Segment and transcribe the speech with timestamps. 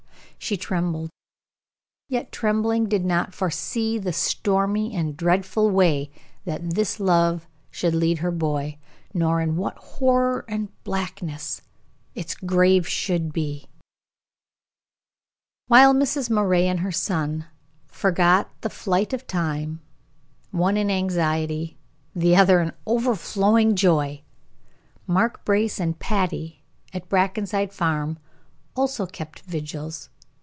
[0.43, 1.11] She trembled;
[2.09, 6.09] yet trembling did not foresee the stormy and dreadful way
[6.45, 8.79] that this love should lead her boy,
[9.13, 11.61] nor in what horror and blackness
[12.15, 13.67] its grave should be!
[15.67, 16.31] While Mrs.
[16.31, 17.45] Moray and her son
[17.85, 19.79] forgot the flight of time,
[20.49, 21.77] one in anxiety,
[22.15, 24.23] the other in overflowing joy,
[25.05, 26.63] Mark Brace and Patty,
[26.93, 28.17] at Brackenside Farm,
[28.75, 30.09] also kept vigils.